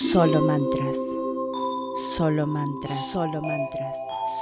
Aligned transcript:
Solo 0.00 0.40
mantras. 0.40 0.96
Solo 2.16 2.46
mantras. 2.46 3.12
Solo 3.12 3.42
mantras. 3.42 3.96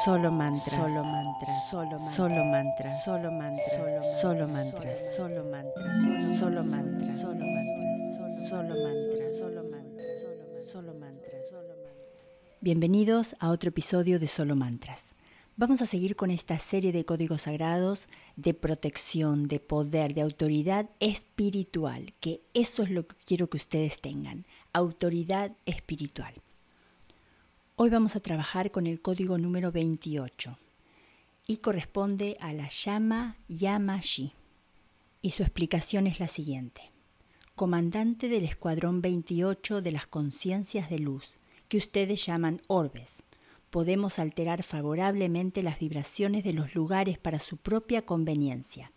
Solo 0.05 0.31
mantras. 0.31 0.77
Solo 0.77 1.03
mantras. 1.03 1.69
Solo 1.69 1.99
solo 1.99 2.45
mantras. 2.45 3.05
Solo 3.05 3.33
mantras. 3.33 4.21
Solo 4.21 4.47
mantras. 4.47 5.17
Solo 5.17 5.37
mantras. 5.43 6.39
Solo 6.39 6.63
mantras. 6.63 7.19
Solo 7.19 7.43
mantras. 7.43 8.49
Solo 8.49 8.75
mantras. 8.85 9.37
Solo 9.37 9.65
mantras. 9.65 10.71
Solo 10.71 10.95
mantras. 10.95 11.43
Bienvenidos 12.61 13.35
a 13.41 13.51
otro 13.51 13.71
episodio 13.71 14.21
de 14.21 14.29
Solo 14.29 14.55
Mantras. 14.55 15.17
Vamos 15.57 15.83
a 15.83 15.87
seguir 15.87 16.15
con 16.15 16.31
esta 16.31 16.57
serie 16.61 16.93
de 16.93 17.05
códigos 17.05 17.43
sagrados 17.43 18.07
de 18.37 18.55
protección, 18.55 19.43
de 19.43 19.59
poder, 19.59 20.15
de 20.15 20.21
autoridad 20.21 20.89
espiritual, 21.01 22.15
que 22.21 22.43
eso 22.55 22.85
es 22.85 22.91
lo 22.91 23.09
que 23.09 23.17
quiero 23.27 23.51
que 23.51 23.57
ustedes 23.57 24.01
tengan, 24.01 24.47
autoridad 24.79 25.53
espiritual. 25.67 26.35
Hoy 27.77 27.91
vamos 27.91 28.17
a 28.17 28.21
trabajar 28.21 28.71
con 28.71 28.87
el 28.87 29.01
código 29.01 29.39
número 29.39 29.71
28 29.71 30.59
y 31.47 31.59
corresponde 31.59 32.37
a 32.41 32.53
la 32.53 32.69
llama 32.69 33.37
Yamashi. 33.49 34.33
Y 35.23 35.31
su 35.31 35.43
explicación 35.43 36.07
es 36.07 36.21
la 36.21 36.29
siguiente. 36.29 36.91
Comandante 37.55 38.29
del 38.29 38.45
Escuadrón 38.45 39.03
28 39.03 39.83
de 39.83 39.93
las 39.93 40.07
Conciencias 40.07 40.89
de 40.91 40.99
Luz, 40.99 41.39
que 41.69 41.77
ustedes 41.79 42.25
llaman 42.25 42.61
orbes 42.67 43.23
podemos 43.71 44.19
alterar 44.19 44.63
favorablemente 44.63 45.63
las 45.63 45.79
vibraciones 45.79 46.45
de 46.45 46.53
los 46.53 46.75
lugares 46.75 47.19
para 47.19 47.39
su 47.39 47.57
propia 47.57 48.03
conveniencia. 48.03 48.93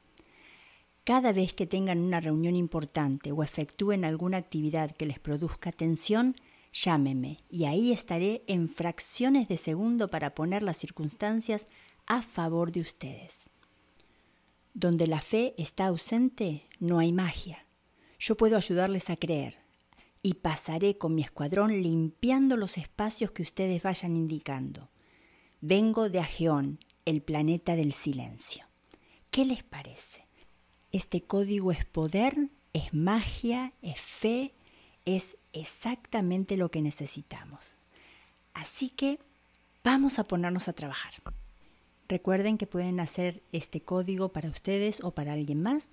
Cada 1.04 1.32
vez 1.32 1.54
que 1.54 1.66
tengan 1.66 2.00
una 2.00 2.20
reunión 2.20 2.56
importante 2.56 3.32
o 3.32 3.44
efectúen 3.44 4.06
alguna 4.06 4.38
actividad 4.38 4.92
que 4.92 5.08
les 5.08 5.20
produzca 5.20 5.72
tensión, 5.72 6.36
llámenme 6.72 7.38
y 7.50 7.66
ahí 7.66 7.92
estaré 7.92 8.44
en 8.48 8.70
fracciones 8.70 9.48
de 9.48 9.58
segundo 9.58 10.10
para 10.10 10.36
poner 10.36 10.62
las 10.62 10.78
circunstancias 10.78 11.66
a 12.06 12.22
favor 12.22 12.72
de 12.72 12.82
ustedes. 12.82 13.50
Donde 14.74 15.08
la 15.08 15.22
fe 15.22 15.56
está 15.58 15.88
ausente, 15.88 16.68
no 16.80 17.00
hay 17.00 17.12
magia. 17.12 17.66
Yo 18.20 18.38
puedo 18.38 18.56
ayudarles 18.56 19.10
a 19.10 19.18
creer, 19.18 19.58
y 20.24 20.36
pasaré 20.36 20.98
con 20.98 21.16
mi 21.16 21.24
escuadrón 21.24 21.82
limpiando 21.82 22.56
los 22.58 22.78
espacios 22.78 23.32
que 23.32 23.42
ustedes 23.42 23.82
vayan 23.82 24.16
indicando. 24.16 24.90
Vengo 25.62 26.10
de 26.10 26.20
Ageón, 26.20 26.80
el 27.06 27.22
planeta 27.22 27.76
del 27.76 27.94
silencio. 27.94 28.66
¿Qué 29.32 29.46
les 29.46 29.64
parece? 29.64 30.28
Este 30.92 31.22
código 31.22 31.72
es 31.72 31.86
poder, 31.86 32.50
es 32.74 32.94
magia, 32.94 33.74
es 33.82 34.00
fe, 34.00 34.54
es 35.06 35.38
exactamente 35.54 36.58
lo 36.58 36.70
que 36.70 36.82
necesitamos. 36.82 37.76
Así 38.54 38.90
que 38.90 39.20
vamos 39.84 40.20
a 40.20 40.24
ponernos 40.24 40.68
a 40.68 40.74
trabajar. 40.74 41.14
Recuerden 42.08 42.58
que 42.58 42.68
pueden 42.68 43.00
hacer 43.00 43.42
este 43.52 43.82
código 43.82 44.30
para 44.30 44.50
ustedes 44.50 45.02
o 45.04 45.12
para 45.12 45.34
alguien 45.34 45.62
más. 45.62 45.90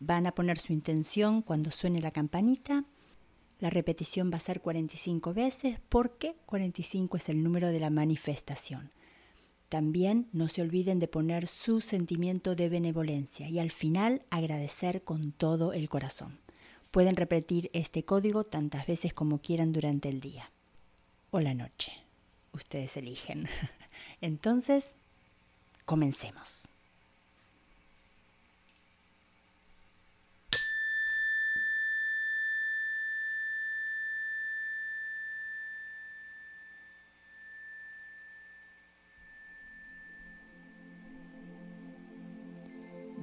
Van 0.00 0.26
a 0.26 0.32
poner 0.32 0.58
su 0.58 0.72
intención 0.72 1.42
cuando 1.42 1.70
suene 1.70 2.00
la 2.00 2.12
campanita 2.12 2.84
la 3.60 3.70
repetición 3.70 4.30
va 4.32 4.36
a 4.36 4.40
ser 4.40 4.60
45 4.60 5.34
veces 5.34 5.80
porque 5.88 6.36
45 6.46 7.16
es 7.16 7.28
el 7.28 7.42
número 7.42 7.68
de 7.68 7.80
la 7.80 7.90
manifestación. 7.90 8.92
También 9.68 10.28
no 10.32 10.48
se 10.48 10.62
olviden 10.62 10.98
de 10.98 11.08
poner 11.08 11.46
su 11.46 11.80
sentimiento 11.80 12.54
de 12.54 12.68
benevolencia 12.68 13.48
y 13.48 13.58
al 13.58 13.70
final 13.70 14.22
agradecer 14.30 15.02
con 15.02 15.32
todo 15.32 15.72
el 15.72 15.88
corazón. 15.88 16.38
Pueden 16.90 17.16
repetir 17.16 17.70
este 17.74 18.04
código 18.04 18.44
tantas 18.44 18.86
veces 18.86 19.12
como 19.12 19.40
quieran 19.40 19.72
durante 19.72 20.08
el 20.08 20.20
día 20.20 20.50
o 21.30 21.40
la 21.40 21.52
noche. 21.52 21.92
Ustedes 22.52 22.96
eligen. 22.96 23.46
Entonces, 24.22 24.94
comencemos. 25.84 26.68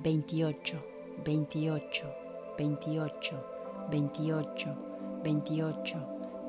28, 0.05 0.75
28, 1.23 2.03
28, 2.59 3.33
28, 3.89 4.67
28, 5.23 5.95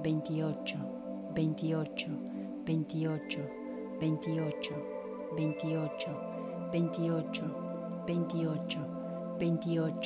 28, 0.02 0.04
28, 0.04 0.76
28, 1.32 2.08
28, 2.66 3.38
28, 3.98 4.76
28, 5.40 5.96
28, 6.72 7.40
28, 9.40 10.04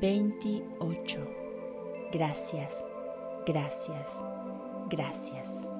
28. 0.00 1.28
Gracias, 2.12 2.86
gracias, 3.46 4.08
gracias. 4.90 5.70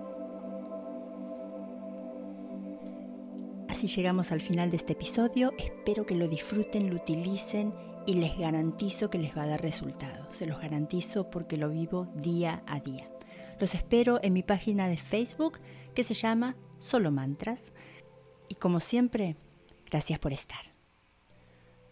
Así 3.68 3.88
llegamos 3.88 4.30
al 4.30 4.40
final 4.40 4.70
de 4.70 4.76
este 4.76 4.92
episodio. 4.92 5.52
Espero 5.58 6.06
que 6.06 6.14
lo 6.14 6.28
disfruten, 6.28 6.90
lo 6.90 6.96
utilicen 6.96 7.74
y 8.06 8.14
les 8.14 8.38
garantizo 8.38 9.10
que 9.10 9.18
les 9.18 9.36
va 9.36 9.42
a 9.42 9.48
dar 9.48 9.62
resultados. 9.62 10.36
Se 10.36 10.46
los 10.46 10.60
garantizo 10.60 11.28
porque 11.28 11.56
lo 11.56 11.70
vivo 11.70 12.06
día 12.14 12.62
a 12.68 12.78
día. 12.78 13.08
Los 13.58 13.74
espero 13.74 14.20
en 14.22 14.32
mi 14.32 14.44
página 14.44 14.86
de 14.86 14.96
Facebook 14.96 15.58
que 15.94 16.04
se 16.04 16.14
llama 16.14 16.56
Solo 16.78 17.10
Mantras. 17.10 17.72
Y 18.48 18.54
como 18.54 18.78
siempre, 18.78 19.36
gracias 19.90 20.20
por 20.20 20.32
estar. 20.32 20.71